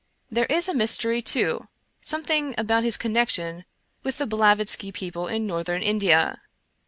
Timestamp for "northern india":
5.45-6.41